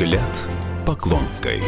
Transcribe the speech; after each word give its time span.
Взгляд 0.00 0.46
Поклонской. 0.86 1.60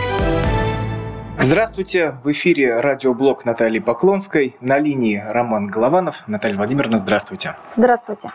Здравствуйте, 1.39 2.17
в 2.25 2.31
эфире 2.33 2.81
радиоблог 2.81 3.45
Натальи 3.45 3.79
Поклонской. 3.79 4.57
На 4.63 4.79
линии 4.79 5.23
Роман 5.23 5.67
Голованов. 5.67 6.27
Наталья 6.27 6.57
Владимировна, 6.57 6.97
здравствуйте. 6.97 7.57
Здравствуйте. 7.69 8.31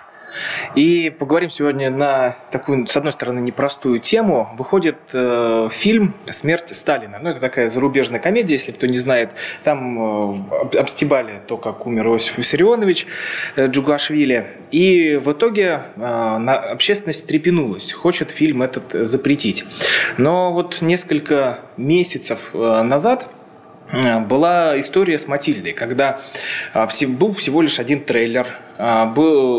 И 0.75 1.09
поговорим 1.09 1.49
сегодня 1.49 1.89
на 1.89 2.35
такую, 2.51 2.87
с 2.87 2.96
одной 2.96 3.13
стороны, 3.13 3.39
непростую 3.39 3.99
тему. 3.99 4.49
Выходит 4.57 4.97
э, 5.13 5.69
фильм 5.71 6.15
«Смерть 6.25 6.75
Сталина». 6.75 7.19
Ну, 7.21 7.29
это 7.29 7.39
такая 7.39 7.69
зарубежная 7.69 8.19
комедия, 8.19 8.55
если 8.55 8.71
кто 8.71 8.87
не 8.87 8.97
знает. 8.97 9.31
Там 9.63 10.33
э, 10.74 10.78
обстебали 10.78 11.42
то, 11.47 11.57
как 11.57 11.85
умер 11.85 12.07
Иосиф 12.07 12.37
Виссарионович 12.37 13.07
э, 13.55 13.67
Джугашвили. 13.67 14.47
И 14.71 15.15
в 15.15 15.31
итоге 15.31 15.81
э, 15.96 15.99
на, 15.99 16.55
общественность 16.55 17.27
трепенулась, 17.27 17.94
хочет 17.94 18.31
фильм 18.31 18.61
этот 18.61 19.07
запретить. 19.07 19.66
Но 20.17 20.52
вот 20.52 20.81
несколько 20.81 21.59
месяцев 21.77 22.52
э, 22.53 22.81
назад 22.83 23.27
была 24.19 24.79
история 24.79 25.17
с 25.17 25.27
Матильдой, 25.27 25.73
когда 25.73 26.21
э, 26.73 26.85
был 27.07 27.33
всего 27.33 27.61
лишь 27.61 27.79
один 27.79 28.03
трейлер– 28.03 28.47
а, 28.77 29.13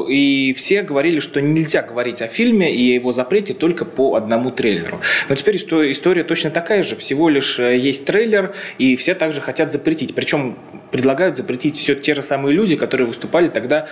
и 0.08 0.54
все 0.54 0.82
говорили, 0.82 1.20
что 1.20 1.40
нельзя 1.40 1.82
говорить 1.82 2.22
о 2.22 2.28
фильме 2.28 2.72
и 2.72 2.94
его 2.94 3.12
запрете 3.12 3.52
только 3.52 3.84
по 3.84 4.14
одному 4.14 4.50
трейлеру. 4.50 5.00
Но 5.28 5.34
теперь 5.34 5.56
история 5.56 6.24
точно 6.24 6.50
такая 6.50 6.82
же. 6.82 6.96
Всего 6.96 7.28
лишь 7.28 7.58
э, 7.58 7.76
есть 7.78 8.04
трейлер, 8.04 8.54
и 8.78 8.94
все 8.96 9.14
также 9.14 9.40
хотят 9.40 9.72
запретить. 9.72 10.14
Причем 10.14 10.56
предлагают 10.92 11.36
запретить 11.36 11.76
все 11.76 11.94
те 11.94 12.14
же 12.14 12.22
самые 12.22 12.54
люди, 12.54 12.76
которые 12.76 13.06
выступали 13.06 13.48
тогда 13.48 13.88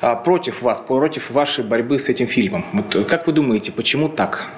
а, 0.00 0.16
против 0.16 0.62
вас, 0.62 0.80
против 0.80 1.30
вашей 1.30 1.62
борьбы 1.62 1.98
с 1.98 2.08
этим 2.08 2.26
фильмом. 2.26 2.64
Вот 2.72 3.06
как 3.08 3.26
вы 3.26 3.32
думаете, 3.32 3.72
почему 3.72 4.08
так? 4.08 4.50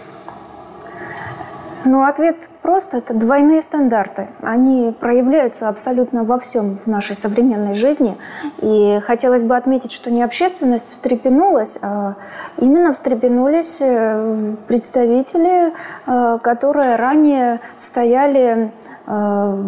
Ну, 1.84 2.04
ответ 2.04 2.36
просто. 2.62 2.98
Это 2.98 3.14
двойные 3.14 3.60
стандарты. 3.60 4.28
Они 4.40 4.92
проявляются 4.92 5.68
абсолютно 5.68 6.22
во 6.22 6.38
всем 6.38 6.78
в 6.84 6.86
нашей 6.86 7.16
современной 7.16 7.74
жизни. 7.74 8.16
И 8.58 9.00
хотелось 9.04 9.42
бы 9.44 9.56
отметить, 9.56 9.90
что 9.90 10.10
не 10.10 10.22
общественность 10.22 10.90
встрепенулась, 10.90 11.78
а 11.82 12.14
именно 12.58 12.92
встрепенулись 12.92 13.78
э, 13.80 14.54
представители, 14.68 15.72
э, 16.06 16.38
которые 16.42 16.96
ранее 16.96 17.60
стояли 17.76 18.72
э, 19.06 19.58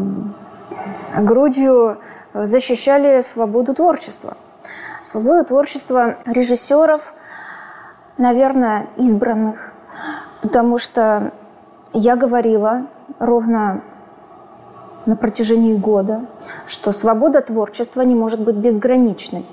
грудью, 1.18 1.98
защищали 2.32 3.22
свободу 3.22 3.74
творчества. 3.74 4.36
Свободу 5.02 5.44
творчества 5.44 6.16
режиссеров, 6.26 7.12
наверное, 8.18 8.86
избранных. 8.96 9.72
Потому 10.42 10.78
что 10.78 11.32
я 11.94 12.16
говорила 12.16 12.86
ровно 13.18 13.82
на 15.06 15.16
протяжении 15.16 15.74
года, 15.74 16.26
что 16.66 16.92
свобода 16.92 17.40
творчества 17.40 18.02
не 18.02 18.14
может 18.14 18.40
быть 18.40 18.56
безграничной. 18.56 19.46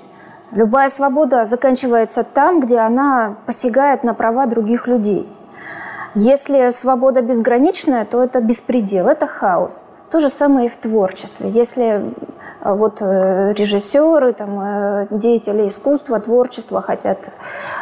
Любая 0.50 0.88
свобода 0.88 1.46
заканчивается 1.46 2.24
там, 2.24 2.60
где 2.60 2.78
она 2.78 3.36
посягает 3.46 4.04
на 4.04 4.12
права 4.12 4.46
других 4.46 4.86
людей. 4.86 5.26
Если 6.14 6.70
свобода 6.70 7.22
безграничная, 7.22 8.04
то 8.04 8.22
это 8.22 8.40
беспредел, 8.42 9.08
это 9.08 9.26
хаос. 9.26 9.86
То 10.10 10.20
же 10.20 10.28
самое 10.28 10.66
и 10.66 10.68
в 10.68 10.76
творчестве. 10.76 11.48
Если 11.48 11.84
э, 12.60 12.74
вот 12.74 12.98
э, 13.00 13.54
режиссеры, 13.54 14.34
там, 14.34 14.60
э, 14.60 15.06
деятели 15.10 15.68
искусства, 15.68 16.20
творчества 16.20 16.82
хотят 16.82 17.30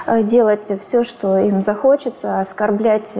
делать 0.06 0.70
все, 0.78 1.02
что 1.02 1.38
им 1.38 1.60
захочется, 1.60 2.38
оскорблять 2.38 3.18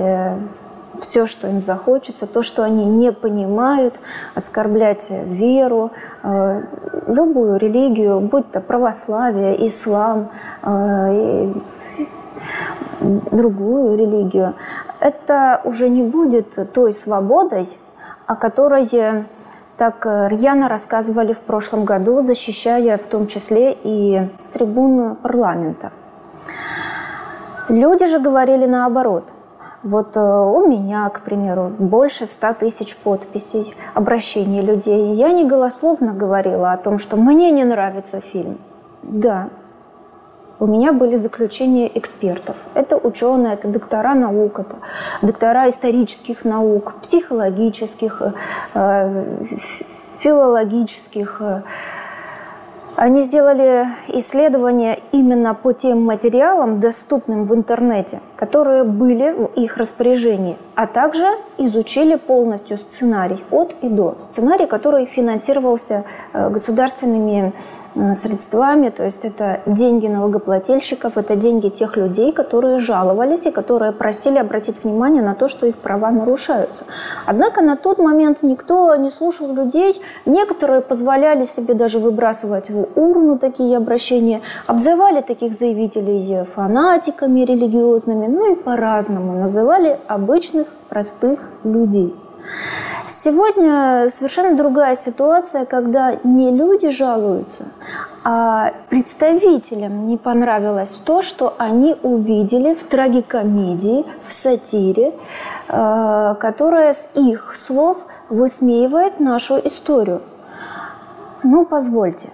все, 1.01 1.27
что 1.27 1.48
им 1.48 1.62
захочется, 1.62 2.27
то, 2.27 2.43
что 2.43 2.62
они 2.62 2.84
не 2.84 3.12
понимают, 3.12 3.98
оскорблять 4.35 5.11
веру, 5.11 5.91
э, 6.23 6.63
любую 7.07 7.58
религию, 7.58 8.20
будь 8.20 8.51
то 8.51 8.61
православие, 8.61 9.67
ислам, 9.67 10.30
э, 10.63 11.52
другую 13.01 13.97
религию, 13.97 14.55
это 15.01 15.61
уже 15.64 15.89
не 15.89 16.02
будет 16.02 16.73
той 16.73 16.92
свободой, 16.92 17.69
о 18.27 18.36
которой 18.36 18.89
так 19.77 20.05
рьяно 20.05 20.69
рассказывали 20.69 21.33
в 21.33 21.41
прошлом 21.41 21.85
году, 21.86 22.20
защищая 22.20 22.98
в 22.98 23.07
том 23.07 23.27
числе 23.27 23.77
и 23.83 24.29
с 24.36 24.48
трибуны 24.48 25.14
парламента. 25.14 25.91
Люди 27.69 28.07
же 28.07 28.19
говорили 28.19 28.67
наоборот– 28.67 29.33
вот 29.83 30.17
э, 30.17 30.20
у 30.20 30.67
меня, 30.67 31.08
к 31.08 31.23
примеру, 31.23 31.73
больше 31.79 32.27
ста 32.27 32.52
тысяч 32.52 32.96
подписей, 32.96 33.74
обращений 33.95 34.61
людей. 34.61 35.14
Я 35.14 35.33
не 35.33 35.45
голословно 35.45 36.13
говорила 36.13 36.73
о 36.73 36.77
том, 36.77 36.98
что 36.98 37.17
мне 37.17 37.51
не 37.51 37.64
нравится 37.64 38.20
фильм. 38.20 38.58
Да, 39.02 39.48
у 40.58 40.67
меня 40.67 40.92
были 40.92 41.17
заключения 41.17 41.91
экспертов. 41.95 42.57
Это 42.74 42.98
ученые, 42.98 43.55
это 43.55 43.68
доктора 43.68 44.14
наук, 44.14 44.58
это 44.58 44.77
доктора 45.23 45.70
исторических 45.70 46.45
наук, 46.45 46.95
психологических, 47.01 48.23
э, 48.74 49.24
филологических, 50.18 51.36
э, 51.41 51.62
они 52.97 53.23
сделали 53.23 53.89
исследования 54.08 54.99
именно 55.13 55.55
по 55.55 55.73
тем 55.73 56.05
материалам, 56.05 56.81
доступным 56.81 57.47
в 57.47 57.55
интернете, 57.55 58.21
которые 58.37 58.85
были 58.85 59.33
в 59.33 59.47
их 59.57 59.77
распоряжении, 59.77 60.57
а 60.75 60.87
также 60.87 61.27
изучили 61.59 62.17
полностью 62.17 62.79
сценарий 62.79 63.45
от 63.51 63.75
и 63.83 63.89
до. 63.89 64.17
Сценарий, 64.19 64.67
который 64.67 65.07
финансировался 65.07 66.05
э, 66.33 66.51
государственными 66.51 67.53
средствами, 68.14 68.89
то 68.90 69.05
есть 69.05 69.24
это 69.24 69.61
деньги 69.67 70.06
налогоплательщиков, 70.06 71.17
это 71.17 71.36
деньги 71.36 71.68
тех 71.68 71.96
людей, 71.96 72.33
которые 72.33 72.78
жаловались 72.78 73.46
и 73.46 73.51
которые 73.51 73.92
просили 73.92 74.39
обратить 74.39 74.84
внимание 74.84 75.23
на 75.23 75.34
то, 75.34 75.48
что 75.48 75.67
их 75.67 75.77
права 75.77 76.11
нарушаются. 76.11 76.84
Однако 77.27 77.62
на 77.62 77.77
тот 77.77 77.98
момент 77.98 78.42
никто 78.42 78.95
не 78.96 79.11
слушал 79.11 79.52
людей, 79.52 80.00
некоторые 80.27 80.80
позволяли 80.80 81.45
себе 81.45 81.74
даже 81.74 81.98
выбрасывать 81.98 82.70
в 82.70 82.86
урну 82.95 83.39
такие 83.39 83.77
обращения, 83.77 84.40
обзывали 84.67 85.20
таких 85.20 85.55
заявителей 85.55 86.45
фанатиками 86.45 87.40
религиозными, 87.40 88.27
ну 88.27 88.52
и 88.52 88.56
по-разному 88.56 89.33
называли 89.34 89.98
обычных 90.06 90.68
простых 90.89 91.48
людей. 91.64 92.14
Сегодня 93.08 94.08
совершенно 94.08 94.56
другая 94.56 94.95
ситуация, 94.95 95.64
когда 95.64 96.14
не 96.23 96.52
люди 96.52 96.90
жалуются, 96.90 97.67
а 98.23 98.73
представителям 98.89 100.06
не 100.06 100.17
понравилось 100.17 101.00
то, 101.05 101.20
что 101.20 101.55
они 101.58 101.96
увидели 102.02 102.74
в 102.74 102.84
трагикомедии, 102.84 104.05
в 104.24 104.33
сатире, 104.33 105.12
э, 105.68 106.34
которая 106.39 106.92
с 106.92 107.08
их 107.14 107.56
слов 107.56 107.98
высмеивает 108.29 109.18
нашу 109.18 109.58
историю. 109.58 110.23
Ну, 111.42 111.64
позвольте, 111.64 112.29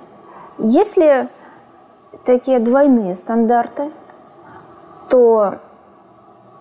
если 0.59 1.31
такие 2.27 2.59
двойные 2.59 3.15
стандарты, 3.15 3.91
то 5.09 5.55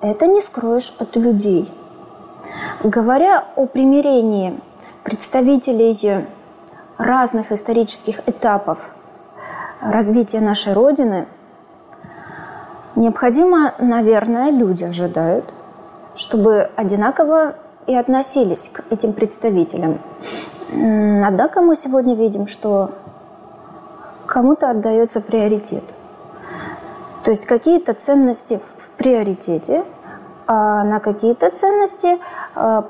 это 0.01 0.27
не 0.27 0.39
скроешь 0.39 0.93
от 0.99 1.17
людей– 1.17 1.69
Говоря 2.83 3.45
о 3.55 3.65
примирении 3.65 4.59
представителей 5.03 6.25
разных 6.97 7.51
исторических 7.51 8.27
этапов 8.27 8.77
развития 9.81 10.39
нашей 10.39 10.73
Родины, 10.73 11.25
необходимо, 12.95 13.73
наверное, 13.79 14.51
люди 14.51 14.83
ожидают, 14.83 15.53
чтобы 16.15 16.69
одинаково 16.75 17.55
и 17.87 17.95
относились 17.95 18.69
к 18.71 18.83
этим 18.89 19.13
представителям. 19.13 19.99
Однако 20.71 21.61
мы 21.61 21.75
сегодня 21.75 22.15
видим, 22.15 22.47
что 22.47 22.91
кому-то 24.25 24.69
отдается 24.69 25.21
приоритет. 25.21 25.83
То 27.23 27.31
есть 27.31 27.45
какие-то 27.45 27.93
ценности 27.93 28.59
в 28.77 28.91
приоритете– 28.91 29.83
а 30.47 30.83
на 30.83 30.99
какие-то 30.99 31.49
ценности 31.49 32.17
а, 32.55 32.85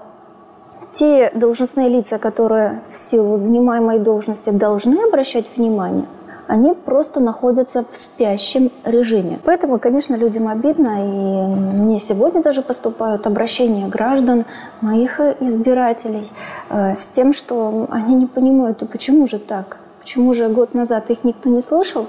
те 0.92 1.32
должностные 1.34 1.90
лица, 1.90 2.20
которые 2.20 2.82
в 2.92 2.98
силу 2.98 3.38
занимаемой 3.38 4.00
должности 4.00 4.50
должны 4.50 5.04
обращать 5.08 5.46
внимание, 5.58 6.06
они 6.48 6.74
просто 6.74 7.20
находятся 7.20 7.84
в 7.90 7.98
спящем 7.98 8.72
режиме. 8.84 9.40
Поэтому, 9.44 9.80
конечно, 9.80 10.16
людям 10.16 10.48
обидно, 10.48 11.04
и 11.04 11.76
мне 11.76 12.00
сегодня 12.00 12.42
даже 12.42 12.62
поступают 12.62 13.26
обращения 13.28 13.88
граждан, 13.88 14.46
моих 14.82 15.20
избирателей, 15.40 16.32
э, 16.70 16.96
с 16.96 17.10
тем, 17.10 17.34
что 17.34 17.88
они 17.90 18.16
не 18.16 18.28
понимают, 18.28 18.84
а 18.84 18.86
почему 18.86 19.28
же 19.28 19.40
так? 19.40 19.78
Почему 20.00 20.34
же 20.34 20.48
год 20.50 20.76
назад 20.76 21.10
их 21.10 21.24
никто 21.24 21.50
не 21.50 21.62
слышал, 21.62 22.06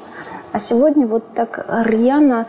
а 0.53 0.59
сегодня 0.59 1.07
вот 1.07 1.25
так 1.35 1.67
рьяно 1.85 2.47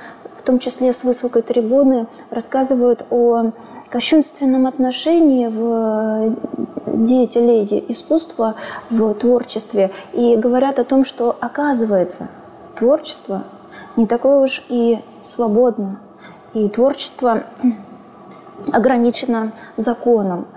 том 0.47 0.59
числе 0.59 0.93
с 0.93 1.03
высокой 1.03 1.41
трибуны, 1.41 2.07
рассказывают 2.31 3.05
о 3.09 3.51
кощунственном 3.89 4.65
отношении 4.65 5.47
в 5.47 6.35
деятелей 6.85 7.85
искусства 7.89 8.55
в 8.89 9.13
творчестве 9.15 9.91
и 10.13 10.37
говорят 10.37 10.79
о 10.79 10.85
том, 10.85 11.03
что 11.03 11.35
оказывается 11.41 12.29
творчество 12.75 13.43
не 13.97 14.07
такое 14.07 14.39
уж 14.39 14.63
и 14.69 14.99
свободно, 15.21 15.99
и 16.53 16.69
творчество 16.69 17.43
ограничено 18.71 19.51
законом. 19.75 20.47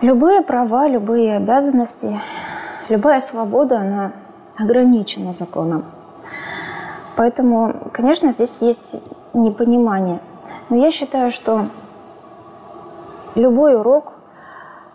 Любые 0.00 0.42
права, 0.42 0.88
любые 0.88 1.36
обязанности, 1.36 2.18
любая 2.88 3.20
свобода, 3.20 3.78
она 3.78 4.12
ограничена 4.58 5.32
законом. 5.32 5.84
Поэтому, 7.16 7.74
конечно, 7.92 8.32
здесь 8.32 8.58
есть 8.60 8.96
непонимание. 9.34 10.20
Но 10.68 10.76
я 10.76 10.90
считаю, 10.90 11.30
что 11.30 11.66
любой 13.34 13.76
урок, 13.76 14.14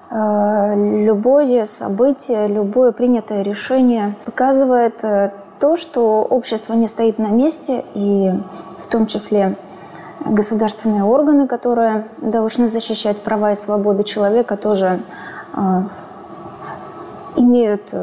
э, 0.09 0.73
любое 0.75 1.65
событие, 1.65 2.47
любое 2.47 2.91
принятое 2.91 3.43
решение 3.43 4.15
показывает 4.25 5.03
э, 5.03 5.31
то, 5.59 5.75
что 5.75 6.23
общество 6.23 6.73
не 6.73 6.87
стоит 6.87 7.19
на 7.19 7.27
месте, 7.27 7.83
и 7.93 8.31
в 8.79 8.87
том 8.87 9.07
числе 9.07 9.55
государственные 10.25 11.03
органы, 11.03 11.47
которые 11.47 12.07
должны 12.21 12.69
защищать 12.69 13.21
права 13.21 13.51
и 13.51 13.55
свободы 13.55 14.03
человека, 14.03 14.57
тоже 14.57 15.01
э, 15.53 15.59
имеют 17.35 17.93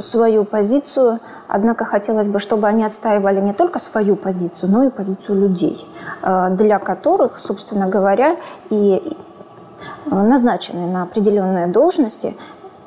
свою 0.00 0.44
позицию, 0.44 1.20
однако 1.48 1.84
хотелось 1.84 2.28
бы, 2.28 2.38
чтобы 2.38 2.66
они 2.66 2.84
отстаивали 2.84 3.40
не 3.40 3.52
только 3.52 3.78
свою 3.78 4.16
позицию, 4.16 4.70
но 4.70 4.84
и 4.84 4.90
позицию 4.90 5.40
людей, 5.40 5.86
для 6.50 6.78
которых, 6.78 7.38
собственно 7.38 7.88
говоря, 7.88 8.36
и 8.70 9.16
Э, 10.10 10.22
назначенные 10.22 10.86
на 10.86 11.02
определенные 11.02 11.66
должности, 11.66 12.36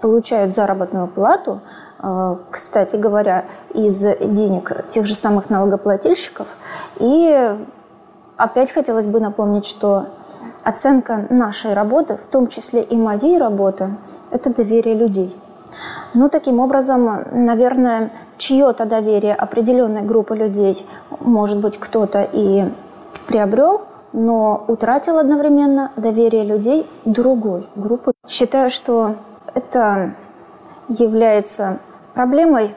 получают 0.01 0.55
заработную 0.55 1.07
плату, 1.07 1.61
э, 1.99 2.35
кстати 2.51 2.95
говоря, 2.95 3.45
из 3.73 4.01
денег 4.01 4.87
тех 4.87 5.05
же 5.05 5.15
самых 5.15 5.49
налогоплательщиков. 5.49 6.47
И 6.97 7.55
опять 8.37 8.71
хотелось 8.71 9.07
бы 9.07 9.19
напомнить, 9.19 9.65
что 9.65 10.07
оценка 10.63 11.25
нашей 11.29 11.73
работы, 11.73 12.17
в 12.17 12.25
том 12.25 12.47
числе 12.47 12.81
и 12.83 12.95
моей 12.95 13.37
работы, 13.37 13.95
это 14.31 14.53
доверие 14.53 14.95
людей. 14.95 15.35
Ну, 16.13 16.29
таким 16.29 16.59
образом, 16.59 17.25
наверное, 17.31 18.11
чье-то 18.37 18.85
доверие 18.85 19.35
определенной 19.35 20.01
группы 20.01 20.35
людей, 20.35 20.85
может 21.19 21.59
быть, 21.59 21.77
кто-то 21.77 22.27
и 22.31 22.65
приобрел– 23.27 23.81
но 24.15 24.63
утратил 24.67 25.17
одновременно 25.17 25.91
доверие 25.97 26.45
людей 26.45 26.89
другой 27.03 27.67
группы. 27.75 28.13
Считаю, 28.27 28.69
что 28.69 29.15
это 29.53 30.13
является 30.87 31.79
проблемой, 32.13 32.73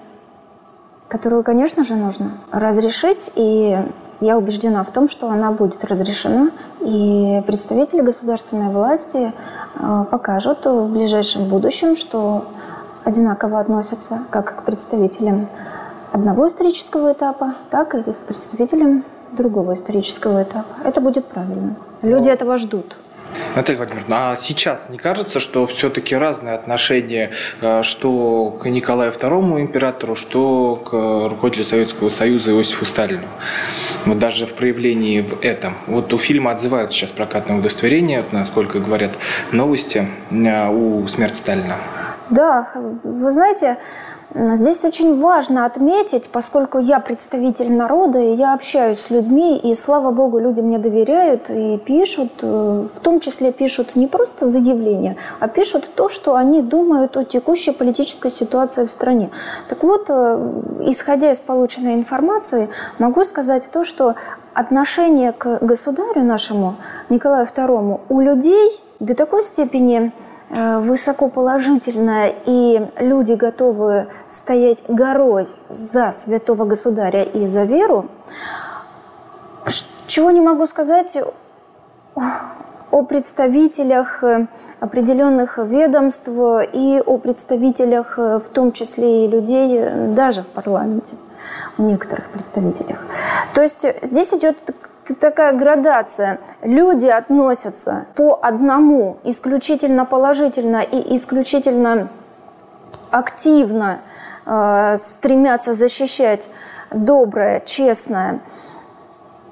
которую, 1.07 1.45
конечно 1.45 1.85
же, 1.85 1.95
нужно 1.95 2.33
разрешить, 2.51 3.31
и 3.37 3.79
я 4.21 4.37
убеждена 4.37 4.83
в 4.83 4.91
том, 4.91 5.09
что 5.09 5.31
она 5.31 5.53
будет 5.53 5.85
разрешена, 5.85 6.51
и 6.81 7.41
представители 7.47 8.01
государственной 8.01 8.71
власти 8.71 9.33
э, 9.77 10.05
покажут 10.11 10.67
в 10.67 10.89
ближайшем 10.89 11.45
будущем, 11.45 11.95
что 11.95 12.47
одинаково 13.05 13.61
относятся 13.61 14.21
как 14.31 14.57
к 14.57 14.63
представителям 14.63 15.49
одного 16.13 16.47
исторического 16.49 17.13
этапа, 17.13 17.55
так 17.71 17.95
и 17.95 18.03
к 18.03 18.17
представителям 18.27 19.05
другого 19.33 19.75
исторического 19.75 20.43
этапа. 20.43 20.75
Это 20.85 21.01
будет 21.01 21.27
правильно. 21.27 21.77
Люди 22.03 22.29
Но... 22.29 22.33
этого 22.33 22.57
ждут. 22.57 22.97
Наталья 23.55 23.79
Владимировна, 23.79 24.33
а 24.33 24.37
сейчас 24.37 24.89
не 24.89 24.99
кажется, 24.99 25.41
что 25.41 25.67
все-таки 25.67 26.17
разные 26.17 26.55
отношения, 26.55 27.33
э, 27.61 27.83
что 27.83 28.59
к 28.63 28.69
Николаю 28.69 29.13
II 29.13 29.61
императору, 29.61 30.15
что 30.15 30.77
к 30.77 30.93
руководителю 31.31 31.65
Советского 31.65 32.09
Союза 32.09 32.53
Иосифу 32.53 32.85
Сталину? 32.85 33.29
Вот 34.07 34.19
даже 34.19 34.47
в 34.47 34.55
проявлении 34.55 35.21
в 35.21 35.43
этом. 35.43 35.75
Вот 35.87 36.13
у 36.15 36.19
фильма 36.19 36.53
отзывают 36.53 36.93
сейчас 36.93 37.11
прокатное 37.11 37.59
удостоверение, 37.59 38.25
насколько 38.33 38.79
говорят 38.79 39.19
новости, 39.53 40.09
э, 40.31 40.69
у 40.71 41.07
смерти 41.09 41.37
Сталина. 41.37 41.77
Да, 42.31 42.69
вы 43.05 43.31
знаете, 43.31 43.79
Здесь 44.35 44.85
очень 44.85 45.19
важно 45.19 45.65
отметить, 45.65 46.29
поскольку 46.29 46.79
я 46.79 47.01
представитель 47.01 47.73
народа, 47.73 48.19
и 48.19 48.35
я 48.35 48.53
общаюсь 48.53 49.01
с 49.01 49.09
людьми, 49.09 49.57
и, 49.57 49.73
слава 49.75 50.11
богу, 50.11 50.39
люди 50.39 50.61
мне 50.61 50.79
доверяют 50.79 51.49
и 51.49 51.79
пишут, 51.79 52.33
э, 52.43 52.87
в 52.95 53.01
том 53.01 53.21
числе 53.21 53.53
пишут 53.53 53.97
не 53.97 54.07
просто 54.07 54.47
заявления, 54.47 55.17
а 55.41 55.49
пишут 55.49 55.91
то, 55.95 56.11
что 56.11 56.37
они 56.37 56.61
думают 56.61 57.17
о 57.17 57.25
текущей 57.25 57.73
политической 57.73 58.31
ситуации 58.31 58.85
в 58.85 58.91
стране. 58.91 59.31
Так 59.71 59.83
вот, 59.83 60.11
э, 60.11 60.63
исходя 60.83 61.33
из 61.33 61.41
полученной 61.41 61.95
информации, 61.95 62.69
могу 62.99 63.25
сказать 63.25 63.71
то, 63.73 63.83
что 63.83 64.15
отношение 64.53 65.33
к 65.33 65.59
государю 65.63 66.23
нашему, 66.23 66.77
Николаю 67.09 67.47
II, 67.47 68.01
у 68.11 68.21
людей 68.21 68.79
до 69.01 69.15
такой 69.15 69.43
степени 69.43 70.13
высоко 70.51 71.29
положительная, 71.29 72.35
и 72.47 72.87
люди 72.97 73.33
готовы 73.33 74.09
стоять 74.29 74.83
горой 74.89 75.47
за 75.69 76.11
святого 76.13 76.65
государя 76.65 77.23
и 77.23 77.47
за 77.47 77.65
веру, 77.65 78.07
чего 80.07 80.31
не 80.31 80.41
могу 80.41 80.67
сказать 80.67 81.19
о 82.91 83.03
представителях 83.03 84.25
э, 84.25 84.47
определенных 84.81 85.59
ведомств 85.59 86.29
и 86.29 87.03
о 87.05 87.19
представителях, 87.19 88.19
э, 88.19 88.39
в 88.39 88.49
том 88.49 88.73
числе 88.73 89.27
и 89.27 89.29
людей 89.29 89.85
даже 90.15 90.43
в 90.43 90.47
парламенте, 90.47 91.17
у 91.77 91.83
некоторых 91.83 92.31
представителях. 92.31 93.05
То 93.55 93.63
есть 93.63 93.85
здесь 94.03 94.33
идет 94.33 94.63
такая 95.15 95.53
градация. 95.53 96.39
Люди 96.63 97.07
относятся 97.07 98.07
по 98.15 98.39
одному 98.43 99.19
исключительно 99.25 100.05
положительно 100.05 100.83
и 100.83 101.17
исключительно 101.17 102.09
активно 103.11 104.01
э, 104.47 104.97
стремятся 104.99 105.75
защищать 105.75 106.49
доброе, 106.91 107.61
честное 107.61 108.41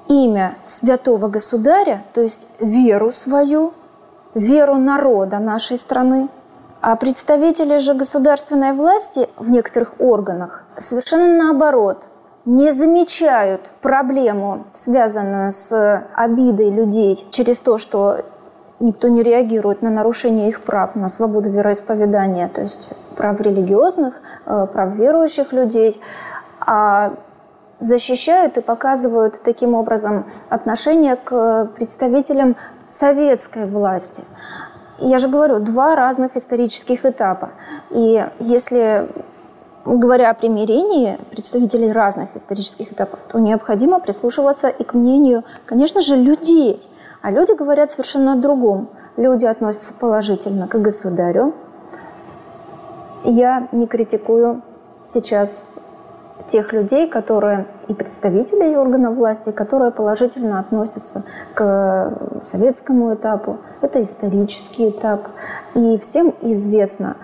имя 0.07 0.55
святого 0.65 1.27
государя, 1.27 2.03
то 2.13 2.21
есть 2.21 2.49
веру 2.59 3.11
свою, 3.11 3.73
веру 4.33 4.75
народа 4.75 5.39
нашей 5.39 5.77
страны. 5.77 6.29
А 6.79 6.95
представители 6.95 7.79
же 7.79 7.93
государственной 7.93 8.73
власти 8.73 9.29
в 9.35 9.49
некоторых 9.49 9.95
органах 9.99 10.63
совершенно 10.77 11.45
наоборот– 11.45 12.09
не 12.47 12.71
замечают 12.71 13.71
проблему, 13.81 14.63
связанную 14.71 15.51
с 15.51 16.07
обидой 16.13 16.69
людей 16.69 17.27
через 17.29 17.59
то, 17.59 17.77
что 17.77 18.23
никто 18.79 19.09
не 19.09 19.21
реагирует 19.21 19.81
на 19.81 19.89
нарушение 19.89 20.47
их 20.47 20.61
прав, 20.61 20.95
на 20.95 21.09
свободу 21.09 21.49
вероисповедания, 21.49 22.47
то 22.47 22.61
есть 22.61 22.93
прав 23.17 23.41
религиозных, 23.41 24.21
э, 24.45 24.65
прав 24.71 24.95
верующих 24.95 25.51
людей, 25.51 25.99
а 26.61 27.15
защищают 27.81 28.57
и 28.57 28.61
показывают 28.61 29.41
таким 29.43 29.73
образом 29.75 30.25
отношение 30.47 31.17
к 31.17 31.65
представителям 31.75 32.55
советской 32.87 33.65
власти. 33.65 34.23
Я 34.99 35.19
же 35.19 35.27
говорю, 35.27 35.59
два 35.59 35.97
разных 35.97 36.37
исторических 36.37 37.05
этапа. 37.05 37.49
И 37.89 38.25
если 38.39 39.09
говоря 39.95 40.29
о 40.29 40.33
примирении 40.33 41.17
представителей 41.29 41.91
разных 41.91 42.35
исторических 42.35 42.91
этапов, 42.91 43.19
то 43.27 43.39
необходимо 43.39 43.99
прислушиваться 43.99 44.67
и 44.67 44.83
к 44.83 44.93
мнению, 44.93 45.43
конечно 45.65 46.01
же, 46.01 46.15
людей. 46.15 46.81
А 47.21 47.31
люди 47.31 47.53
говорят 47.53 47.91
совершенно 47.91 48.33
о 48.33 48.35
другом. 48.35 48.89
Люди 49.15 49.45
относятся 49.45 49.93
положительно 49.93 50.67
к 50.67 50.75
государю. 50.79 51.53
Я 53.23 53.67
не 53.71 53.87
критикую 53.87 54.61
сейчас 55.03 55.65
тех 56.45 56.71
людей, 56.73 57.07
которые 57.07 57.65
и 57.87 57.93
представителей 57.93 58.77
органов 58.77 59.15
власти, 59.15 59.51
которые 59.51 59.91
положительно 59.91 60.59
относятся 60.59 61.23
к 61.53 62.13
советскому 62.43 63.13
этапу. 63.13 63.57
Это 63.81 64.01
исторический 64.01 64.89
этап. 64.89 65.27
И 65.73 65.97
всем 65.97 66.33
известно, 66.41 67.17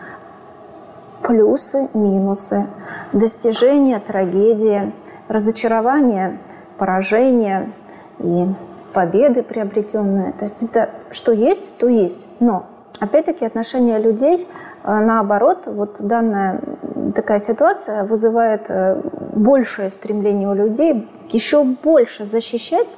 плюсы, 1.23 1.89
минусы, 1.93 2.67
достижения, 3.11 3.99
трагедии, 3.99 4.91
разочарования, 5.27 6.37
поражения 6.77 7.71
и 8.19 8.47
победы 8.93 9.41
приобретенные. 9.43 10.33
То 10.33 10.45
есть 10.45 10.63
это 10.63 10.89
что 11.11 11.31
есть, 11.31 11.77
то 11.77 11.87
есть. 11.87 12.27
Но 12.39 12.67
Опять-таки 12.99 13.43
отношение 13.43 13.99
людей, 13.99 14.47
э, 14.83 14.99
наоборот, 14.99 15.63
вот 15.65 15.97
данная 15.99 16.61
такая 17.13 17.39
ситуация 17.39 18.05
вызывает 18.05 18.67
э, 18.69 19.01
большее 19.33 19.89
стремление 19.89 20.47
у 20.47 20.53
людей 20.53 21.05
еще 21.29 21.63
больше 21.63 22.25
защищать 22.25 22.97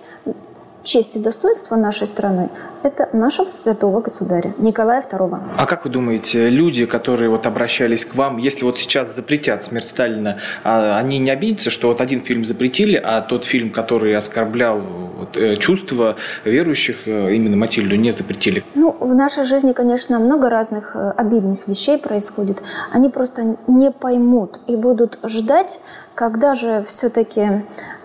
честь 0.86 1.16
и 1.16 1.20
достоинство 1.20 1.76
нашей 1.76 2.08
страны– 2.08 2.50
это 2.84 3.10
нашего 3.12 3.52
святого 3.52 4.00
государя 4.02 4.54
Николая 4.58 5.02
II. 5.02 5.40
А 5.58 5.66
как 5.66 5.84
вы 5.84 5.92
думаете, 5.92 6.50
люди, 6.50 6.86
которые 6.86 7.30
вот 7.30 7.46
обращались 7.46 8.06
к 8.06 8.16
вам, 8.16 8.38
если 8.38 8.64
вот 8.64 8.80
сейчас 8.80 9.14
запретят 9.14 9.64
смерть 9.64 9.88
Сталина, 9.88 10.38
а 10.64 10.98
они 10.98 11.18
не 11.18 11.32
обидятся, 11.32 11.72
что 11.72 11.88
вот 11.88 12.00
один 12.00 12.22
фильм 12.22 12.46
запретили, 12.46 12.96
а 12.96 13.22
тот 13.22 13.44
фильм, 13.44 13.72
который 13.72 14.16
оскорблял 14.16 15.05
вот, 15.26 15.38
э, 15.38 15.58
чувства 15.58 16.16
верующих, 16.44 17.08
э, 17.08 17.36
именно 17.36 17.58
Матильду, 17.58 17.96
не 17.96 18.12
запретили? 18.12 18.64
Ну, 18.76 18.96
в 19.00 19.14
нашей 19.14 19.44
жизни, 19.44 19.74
конечно, 19.74 20.20
много 20.20 20.50
разных 20.50 20.96
э, 20.96 21.12
обидных 21.18 21.68
вещей 21.68 21.98
происходит. 21.98 22.62
Они 22.92 23.10
просто 23.10 23.58
не 23.68 23.92
поймут 23.92 24.60
и 24.68 24.76
будут 24.76 25.20
ждать, 25.24 25.82
когда 26.16 26.56
же 26.56 26.84
все-таки 26.88 27.42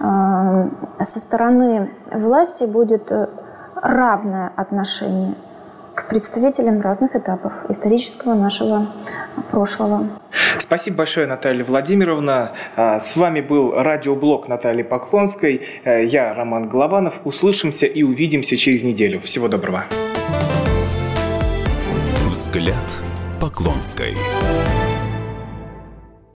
э, 0.00 0.69
со 1.00 1.19
стороны 1.19 1.91
власти 2.12 2.65
будет 2.65 3.12
равное 3.75 4.53
отношение 4.57 5.35
к 5.95 6.09
представителям 6.09 6.81
разных 6.81 7.17
этапов 7.17 7.53
исторического 7.69 8.35
нашего 8.35 8.87
прошлого. 9.50 10.07
Спасибо 10.59 10.99
большое, 10.99 11.26
Наталья 11.26 11.64
Владимировна. 11.64 12.52
А, 12.76 13.00
с 13.00 13.16
вами 13.16 13.40
был 13.40 13.73
радиоблог 13.73 14.49
Натальи 14.49 14.83
Поклонской. 14.83 15.62
Э, 15.85 16.04
я 16.04 16.35
Роман 16.35 16.69
Голованов. 16.69 17.21
Услышимся 17.25 17.87
и 17.87 18.02
увидимся 18.02 18.57
через 18.57 18.85
неделю. 18.85 19.21
Всего 19.21 19.49
доброго. 19.49 19.85
Взгляд 22.28 22.76
Поклонской. 23.40 24.14